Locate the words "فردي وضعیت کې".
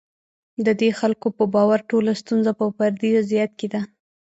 2.77-3.67